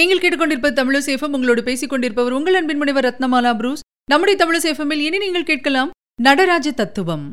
[0.00, 3.82] நீங்கள் கேட்டுக்கொண்டிருப்ப தமிழசேஃபம் உங்களோடு பேசிக் கொண்டிருப்பவர் உங்கள் அன்பின் முனைவர் ரத்னமாலா புரூஸ்.
[4.10, 5.90] நம்முடைய தமிழசேஃபமில் இனி நீங்கள் கேட்கலாம்
[6.26, 7.24] நடராஜ தத்துவம்.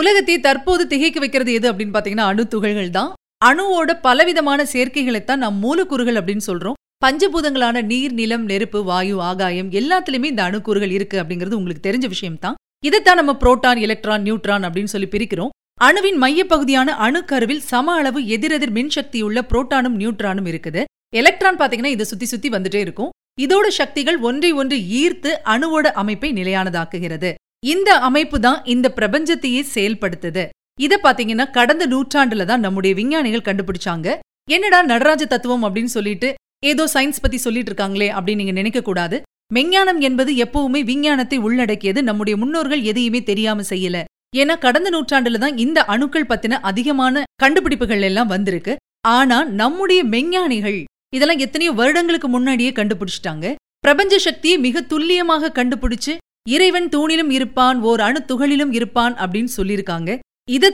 [0.00, 3.10] உலகத்தை தற்போது திகைக்க வைக்கிறது எது அப்படின்னு பாத்தீங்கன்னா அணு துகள்கள் தான்.
[3.48, 6.78] அணுவோட பலவிதமான சேர்க்கைகளைத்தான் நாம் மூலக்கூறுகள் அப்படின்னு சொல்றோம்.
[7.04, 12.56] பஞ்சபூதங்களான நீர் நிலம் நெருப்பு வாயு ஆகாயம் எல்லாத்துலயுமே இந்த அணுக்கூறுகள் இருக்கு அப்படிங்கிறது உங்களுக்கு தெரிஞ்ச விஷயம் தான்
[12.84, 15.52] இதைத்தான் நம்ம புரோட்டான் எலக்ட்ரான் நியூட்ரான் அப்படின்னு சொல்லி பிரிக்கிறோம்.
[15.86, 20.82] அணுவின் மையப்பகுதியான அணுக்கருவில் சம அளவு எதிரெதிர் மின்சக்தியுள்ள புரோட்டானும் நியூட்ரானும் இருக்குது.
[21.20, 23.10] எலக்ட்ரான் பாத்தீங்கன்னா இதை சுத்தி சுத்தி வந்துட்டே இருக்கும்.
[23.44, 27.30] இதோட சக்திகள் ஒன்றை ஒன்று ஈர்த்து அணுவோட அமைப்பை நிலையானதாக்குகிறது.
[27.72, 30.44] இந்த அமைப்பு தான் இந்த பிரபஞ்சத்தையே செயல்படுத்துது.
[30.86, 34.08] இத பாத்தீங்கன்னா கடந்த நூற்றாண்டுல தான் நம்முடைய விஞ்ஞானிகள் கண்டுபிடிச்சாங்க.
[34.50, 36.28] என்னடா நடராஜ தத்துவம் அப்படின்னு சொல்லிட்டு
[36.70, 39.16] ஏதோ சயின்ஸ் பத்தி சொல்லிட்டு இருக்காங்களே அப்படின்னு நீங்க நினைக்க கூடாது
[39.54, 42.00] மெஞ்ஞானம் என்பது எப்பவுமே விஞ்ஞானத்தை உள்ளடக்கியது.
[42.02, 43.96] நம்முடைய முன்னோர்கள் எதையுமே தெரியாம செய்யல.
[44.36, 48.76] ஏன்னா கடந்த நூற்றாண்டுல தான் இந்த அணுக்கள் பத்தின அதிகமான கண்டுபிடிப்புகள் எல்லாம் வந்திருக்கு.
[49.08, 50.78] ஆனா நம்முடைய மெஞ்ஞானிகள்
[51.16, 53.54] இதெல்லாம் எத்தனையோ வருடங்களுக்கு முன்னாடியே கண்டுபிடிச்சிட்டாங்க.
[53.78, 56.12] பிரபஞ்ச சக்தியை மிக துல்லியமாக கண்டுபிடிச்சு
[56.48, 60.18] இறைவன் தூணிலும் இருப்பான் ஓர் அணு துகளிலும் இருப்பான் அப்படின்னு சொல்லியிருக்காங்க.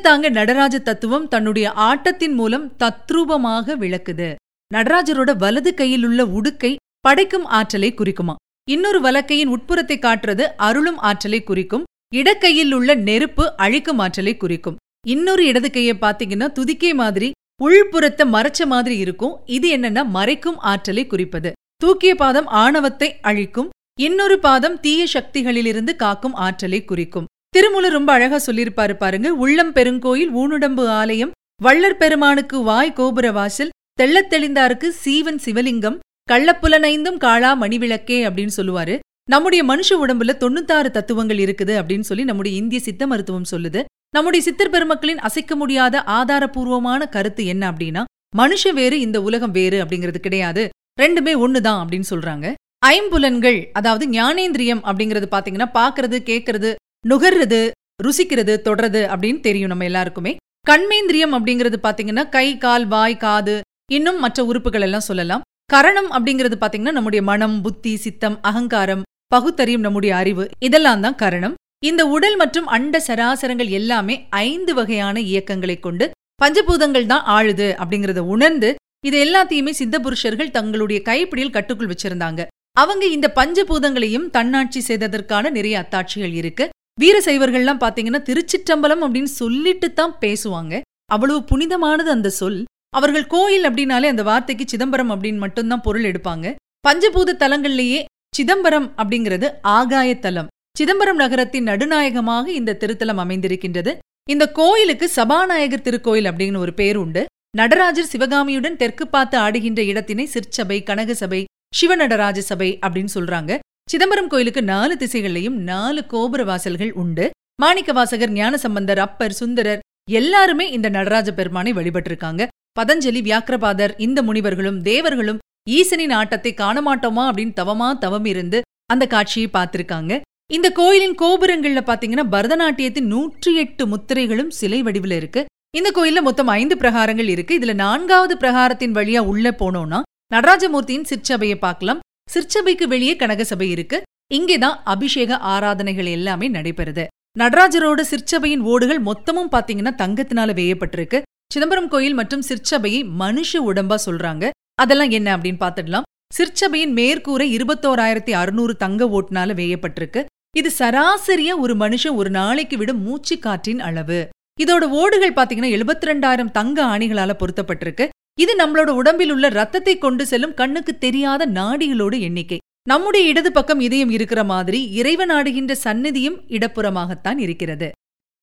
[0.03, 4.28] தாங்க நடராஜ தத்துவம் தன்னுடைய ஆட்டத்தின் மூலம் தத்ரூபமாக விளக்குது.
[4.75, 8.34] நடராஜரோட வலது கையில் உள்ள உடுக்கை படைக்கும் ஆற்றலை குறிக்குமா.
[8.69, 14.77] இன்னொரு வலக்கையின் உட்புறத்தை காட்டுறது அருளும் ஆற்றலை குறிக்கும் இடக்கையில் உள்ள நெருப்பு அழிக்கும் ஆற்றலை குறிக்கும்.
[15.07, 17.29] இன்னொரு இடது கையை பார்த்தீங்கன்னா துதிக்கை மாதிரி
[17.61, 19.35] உள்புறத்தை மறைச்ச மாதிரி இருக்கும்.
[19.57, 21.51] இது என்னன்னா மறைக்கும் ஆற்றலை குறிப்பது.
[21.77, 27.29] தூக்கிய பாதம் ஆணவத்தை அழிக்கும் இன்னொரு பாதம் தீய சக்திகளிலிருந்து காக்கும் ஆற்றலை குறிக்கும்.
[27.57, 34.89] திருமுல ரொம்ப அழகா சொல்லியிருப்பாரு பாருங்க உள்ளம் பெருங்கோயில் ஊனுடம்பு ஆலயம் வள்ளற் பெருமானுக்கு வாய் கோபுர வாசல் தெள்ளத்தெளிந்தாருக்கு
[35.03, 35.99] சீவன் சிவலிங்கம்
[36.31, 38.98] கள்ளப்புலனைந்தும் காளா மணிவிளக்கே அப்படின்னு சொல்லுவாரு.
[39.31, 43.81] நம்முடைய மனுஷ உடம்புல தொண்ணூத்தாறு தத்துவங்கள் இருக்குது அப்படின்னு சொல்லி நம்முடைய இந்திய சித்த மருத்துவம் சொல்லுது.
[44.10, 48.03] நம்முடைய சித்தர் பெருமக்களின் அசைக்க முடியாத ஆதாரபூர்வமான கருத்து என்ன அப்படின்னா
[48.37, 50.69] மனுஷ வேறு இந்த உலகம் வேறு அப்படிங்கிறது கிடையாது.
[51.00, 52.47] ரெண்டுமே ஒண்ணுதான் அப்படின்னு சொல்றாங்க.
[52.87, 56.71] ஐம்புலன்கள் அதாவது ஞானேந்திரியம் அப்படிங்கிறது பாத்தீங்கன்னா பாக்குறது கேட்கறது
[57.09, 57.60] நுகர்றது
[58.03, 60.37] ருசிக்கிறது தொடறது அப்படின்னு தெரியும் நம்ம எல்லாருக்குமே.
[60.71, 63.60] கண்மேந்திரியம் அப்படிங்கிறது பாத்தீங்கன்னா கை கால் வாய் காது
[63.93, 65.43] இன்னும் மற்ற உறுப்புகள் எல்லாம் சொல்லலாம்.
[65.71, 70.45] கரணம் அப்படிங்கிறது பாத்தீங்கன்னா நம்முடைய மனம் புத்தி சித்தம் அகங்காரம் பகுத்தறியும் நம்முடைய அறிவு.
[70.67, 71.55] இதெல்லாம் தான் கரணம்.
[71.89, 74.15] இந்த உடல் மற்றும் அண்ட சராசரங்கள் எல்லாமே
[74.49, 76.06] ஐந்து வகையான இயக்கங்களை கொண்டு
[76.43, 78.71] பஞ்சபூதங்கள் தான் ஆழுது அப்படிங்கறத உணர்ந்து
[79.09, 82.41] இது எல்லாத்தையுமே சித்த புருஷர்கள் தங்களுடைய கைப்பிடியில் கட்டுக்குள் வச்சிருந்தாங்க.
[82.83, 86.65] அவங்க இந்த பஞ்சபூதங்களையும் தன்னாட்சி செய்ததற்கான நிறைய அத்தாட்சிகள் இருக்கு.
[87.01, 90.75] வீர சைவர்கள்லாம் பாத்தீங்கன்னா திருச்சிற்றம்பலம் அப்படின்னு சொல்லிட்டு தான் பேசுவாங்க.
[91.15, 92.61] அவ்வளவு புனிதமானது அந்த சொல்.
[92.98, 96.47] அவர்கள் கோயில் அப்படின்னாலே அந்த வார்த்தைக்கு சிதம்பரம் அப்படின்னு மட்டும்தான் பொருள் எடுப்பாங்க.
[96.86, 98.00] பஞ்சபூத தலங்கள்லேயே
[98.36, 99.47] சிதம்பரம் அப்படிங்கிறது
[99.78, 103.92] ஆகாயத்தலம் சிதம்பரம் நகரத்தின் நடுநாயகமாக இந்த திருத்தலம் அமைந்திருக்கின்றது.
[104.30, 107.22] இந்த கோயிலுக்கு சபாநாயகர் திருக்கோயில் அப்படின்னு ஒரு பேர் உண்டு.
[107.56, 111.41] நடராஜர் சிவகாமியுடன் தெற்கு பார்த்து ஆடுகின்ற இடத்தினை சிற்சபை கனகசபை
[111.78, 113.53] சிவநடராஜ சபை அப்படின்னு சொல்றாங்க.
[113.91, 117.26] சிதம்பரம் கோயிலுக்கு நாலு திசைகள்லையும் நாலு கோபுர வாசல்கள் உண்டு.
[117.62, 122.42] மாணிக்கவாசகர் ஞானசம்பந்தர் அப்பர் சுந்தரர் எல்லாருமே இந்த நடராஜ பெருமானை வழிபட்டிருக்காங்க.
[122.81, 125.38] பதஞ்சலி வியாக்கிரபாதர் இந்த முனிவர்களும் தேவர்களும்
[125.71, 128.60] ஈசனின் ஆட்டத்தை காணமாட்டோமா அப்படின்னு தவமா தவம் இருந்து
[128.93, 130.21] அந்த காட்சியை பார்த்திருக்காங்க.
[130.53, 135.44] இந்த கோயிலின் கோபுரங்கள்ல பாத்தீங்கன்னா பரதநாட்டியத்தின் நூற்றி எட்டு முத்திரைகளும் சிலை வடிவில் இருக்கு.
[135.77, 137.59] இந்த கோயில்ல மொத்தம் ஐந்து பிரகாரங்கள் இருக்கு.
[137.59, 140.00] இதுல நான்காவது பிரகாரத்தின் வழியா உள்ள போனோம்னா
[140.34, 142.00] நடராஜமூர்த்தியின் சிற்சபையை பார்க்கலாம்.
[142.31, 144.03] சிற்சபைக்கு வெளியே கனகசபை இருக்கு.
[144.34, 147.06] இங்கேதான் அபிஷேக ஆராதனைகள் எல்லாமே நடைபெறுது.
[147.39, 151.22] நடராஜரோட சிற்சபையின் ஓடுகள் மொத்தமும் பாத்தீங்கன்னா தங்கத்தினால வேயப்பட்டிருக்கு.
[151.53, 154.45] சிதம்பரம் கோயில் மற்றும் சிற்சபையை மனுஷ உடம்பா சொல்றாங்க.
[154.83, 160.21] அதெல்லாம் என்ன அப்படின்னு பாத்துடலாம் சிற்சபையின் மேற்கூரை இருபத்தோராயிரத்தி அறுநூறு தங்க ஓட்டுனால வேயப்பட்டிருக்கு.
[160.57, 164.21] இது சராசரியா ஒரு மனுஷன் ஒரு நாளைக்கு விடும் மூச்சு காற்றின் அளவு.
[164.63, 168.07] இதோட ஓடுகள் பாத்தீங்கன்னா எழுபத்தி ரெண்டாயிரம் தங்க ஆணிகளால பொருத்தப்பட்டிருக்கு.
[168.41, 172.59] இது நம்மளோட உடம்பில் உள்ள ரத்தத்தை கொண்டு செல்லும் கண்ணுக்கு தெரியாத நாடிகளோட எண்ணிக்கை.
[172.89, 177.89] நம்முடைய இடது பக்கம் இதயம் இருக்கிற மாதிரி இறைவன் ஆடுகின்ற சந்நிதியும் இடப்புறமாகத்தான் இருக்கிறது.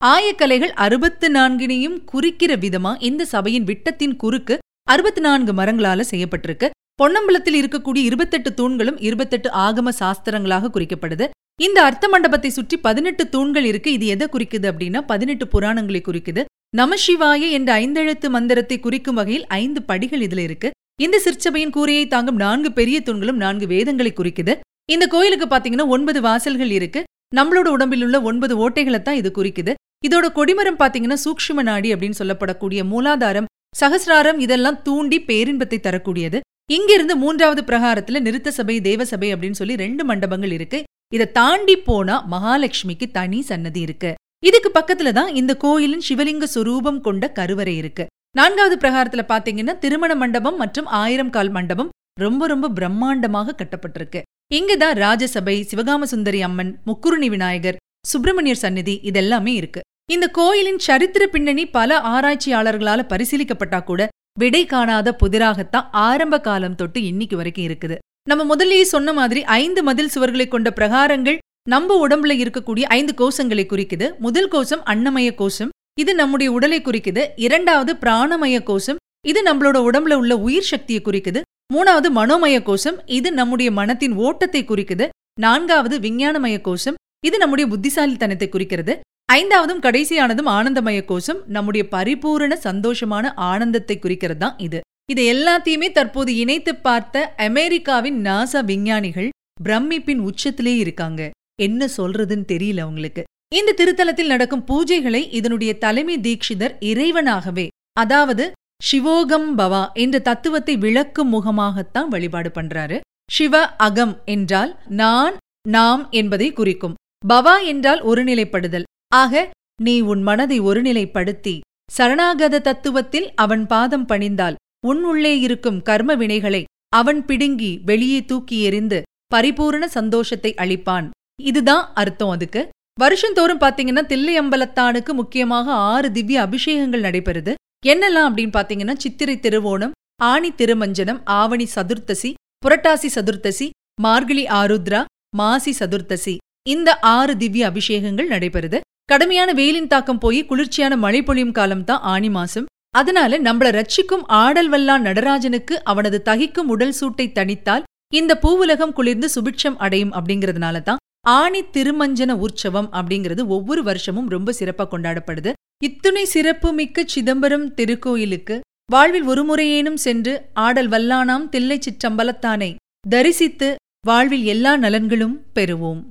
[0.07, 4.56] ஆயக்கலைகள் அறுபத்து நான்கினையும் குறிக்கிற விதமா இந்த சபையின் விட்டத்தின் குறுக்கு
[4.94, 6.68] அறுபத்தி நான்கு மரங்களால செய்யப்பட்டிருக்கு.
[7.01, 11.25] பொன்னம்பலத்தில் இருக்கக்கூடிய இருபத்தெட்டு தூண்களும் இருபத்தெட்டு ஆகம சாஸ்திரங்களாக குறிக்கப்படுது.
[11.66, 13.90] இந்த அர்த்த மண்டபத்தை சுற்றி பதினெட்டு தூண்கள் இருக்கு.
[13.98, 16.44] இது எதை குறிக்குது அப்படின்னா பதினெட்டு புராணங்களை குறிக்குது.
[16.78, 20.72] நமசிவாய என்ற ஐந்தெழுத்து மந்திரத்தை குறிக்கும் வகையில் ஐந்து படிகள் இதுல இருக்கு.
[21.06, 24.56] இந்த சிற்சபையின் கூரையை தாங்கும் நான்கு பெரிய தூண்களும் நான்கு வேதங்களை குறிக்குது.
[24.95, 27.04] இந்த கோயிலுக்கு பாத்தீங்கன்னா ஒன்பது வாசல்கள் இருக்கு.
[27.38, 29.74] நம்மளோட உடம்பில் உள்ள ஒன்பது ஓட்டைகளை தான் இது குறிக்குது.
[30.07, 33.50] இதோட கொடிமரம் பாத்தீங்கன்னா சூக்ஷ்ம நாடி அப்படின்னு சொல்லப்படக்கூடிய மூலாதாரம்
[33.80, 36.40] சகசிராரம் இதெல்லாம் தூண்டி பேரின்பத்தை தரக்கூடியது.
[36.72, 40.80] இங்கிருந்து மூன்றாவது பிரகாரத்துல நிறுத்த சபை தேவசபை அப்படின்னு சொல்லி ரெண்டு மண்டபங்கள் இருக்கு.
[41.13, 44.12] இதை தாண்டி போனா மகாலட்சுமிக்கு தனி சன்னதி இருக்கு.
[44.46, 48.06] இதுக்கு பக்கத்துல தான் இந்த கோயிலின் சிவலிங்க சொரூபம் கொண்ட கருவறை இருக்கு.
[48.38, 54.22] நான்காவது பிரகாரத்துல பாத்தீங்கன்னா திருமண மண்டபம் மற்றும் ஆயிரம் கால் மண்டபம் ரொம்ப ரொம்ப பிரம்மாண்டமாக கட்டப்பட்டிருக்கு.
[54.54, 59.81] இங்கதான் ராஜசபை சிவகாம சுந்தரி அம்மன் முக்குருணி விநாயகர் சுப்பிரமணியர் சந்நிதி இதெல்லாமே இருக்கு.
[60.14, 64.08] இந்த கோயிலின் சரித்திர பின்னணி பல ஆராய்ச்சியாளர்களால பரிசீலிக்கப்பட்டா கூட
[64.40, 67.98] விடை காணாத புதிராகத்தான் ஆரம்ப காலம் தொட்டு இன்னைக்கு வரைக்கும் இருக்குது.
[68.30, 71.38] நம்ம முதல்லயே சொன்ன மாதிரி ஐந்து மதில் சுவர்களை கொண்ட பிரகாரங்கள்
[71.70, 74.18] நம்ம உடம்புல இருக்கக்கூடிய ஐந்து கோஷங்களை குறிக்குது.
[74.18, 75.70] முதல் கோஷம் அன்னமய கோஷம்.
[76.00, 77.28] இது நம்முடைய உடலை குறிக்குது.
[77.36, 78.98] இரண்டாவது பிராணமய கோஷம்.
[79.28, 81.42] இது நம்மளோட உடம்புல உள்ள உயிர் சக்தியை குறிக்குது.
[81.74, 83.06] மூணாவது மனோமய கோஷம்.
[83.06, 85.08] இது நம்முடைய மனத்தின் ஓட்டத்தை குறிக்குது.
[85.40, 87.00] நான்காவது விஞ்ஞானமய கோஷம்.
[87.26, 89.00] இது நம்முடைய புத்திசாலித்தனத்தை குறிக்கிறது.
[89.30, 91.42] ஐந்தாவதும் கடைசியானதும் ஆனந்தமய கோஷம்.
[91.46, 94.80] நம்முடைய பரிபூரண சந்தோஷமான ஆனந்தத்தை குறிக்கிறது தான் இது.
[95.12, 99.30] இது எல்லாத்தையுமே தற்போது இணைத்து பார்த்த அமெரிக்காவின் நாசா விஞ்ஞானிகள்
[99.64, 101.22] பிரமிப்பின் உச்சத்திலே இருக்காங்க.
[101.62, 103.24] என்ன சொல்றதுன்னு தெரியல அவங்களுக்கு.
[103.56, 112.08] இந்த திருத்தலத்தில் நடக்கும் பூஜைகளை இதனுடைய தலைமை தீட்சிதர் இறைவனாகவே அதாவது சிவோகம் பவா என்ற தத்துவத்தை விளக்கும் முகமாகத்தான்
[112.08, 113.00] வழிபாடு பண்றாரு.
[113.31, 114.72] சிவ அகம் என்றால்
[115.02, 115.36] நான்
[115.68, 116.96] நாம் என்பதை குறிக்கும்.
[117.28, 118.88] பவா என்றால் ஒருநிலைப்படுதல்.
[119.12, 119.34] ஆக
[119.82, 121.54] நீ உன் மனதை ஒருநிலைப்படுத்தி
[121.98, 124.58] சரணாகத தத்துவத்தில் அவன் பாதம் பணிந்தால்
[124.88, 126.64] உன் உள்ளே இருக்கும் கர்ம வினைகளை
[126.96, 131.08] அவன் பிடுங்கி வெளியே தூக்கி எறிந்து பரிபூரண சந்தோஷத்தை அளிப்பான்.
[131.42, 132.62] இதுதான் அர்த்தம் அதுக்கு.
[133.00, 137.54] வருஷந்தோறும் பாத்தீங்கன்னா தில்லையம்பலத்தானுக்கு முக்கியமாக ஆறு திவ்ய அபிஷேகங்கள் நடைபெறுது.
[137.88, 142.32] என்னெல்லாம் அப்படின்னு பாத்தீங்கன்னா சித்திரை திருவோணம் ஆணி திருமஞ்சனம் ஆவணி சதுர்த்தசி
[142.66, 143.68] புரட்டாசி சதுர்த்தசி
[144.02, 145.02] மார்கழி ஆருத்ரா
[145.36, 146.36] மாசி சதுர்த்தசி.
[146.70, 148.80] இந்த ஆறு திவ்ய அபிஷேகங்கள் நடைபெறுது.
[149.10, 152.66] கடுமையான வெயிலின் தாக்கம் போய் குளிர்ச்சியான மழை பொழியும் காலம் தான் ஆணி மாசம்.
[153.00, 159.78] அதனால நம்மள ரட்சிக்கும் ஆடல் வல்லான் நடராஜனுக்கு அவனது தகிக்கும் உடல் சூட்டை தணித்தால் இந்த பூவுலகம் குளிர்ந்து சுபிட்சம்
[159.86, 161.02] அடையும் அப்படிங்கிறதுனால தான்
[161.38, 165.52] ஆணி திருமஞ்சன உற்சவம் அப்படிங்கிறது ஒவ்வொரு வருஷமும் ரொம்ப சிறப்பா கொண்டாடப்படுது.
[165.84, 168.58] இத்துணை சிறப்பு மிக்க சிதம்பரம் திருக்கோயிலுக்கு
[168.94, 170.36] வாழ்வில் ஒருமுறையேனும் சென்று
[170.66, 172.72] ஆடல் வல்லானாம் தில்லை சிற்றம்பலத்தானை
[173.10, 173.70] தரிசித்து
[174.08, 176.02] வாழ்வில் எல்லா நலன்களும் பெறுவோம்.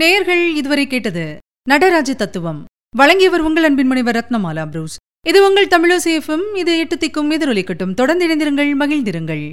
[0.00, 1.24] நேயர்கள் இதுவரை கேட்டது
[1.68, 2.60] நடராஜ தத்துவம்.
[2.96, 4.96] வழங்கியவர் உங்கள் அன்பின் முனைவர் ரத்னமாலா புரூஸ்.
[5.26, 7.94] இது உங்கள் தமிழோசேஃபும் இது எட்டு திக்கும் எதிரொலிக்கட்டும்.
[7.94, 9.44] தொடர்ந்து இணைந்திருங்கள் மகிழ்ந்திருங்கள்.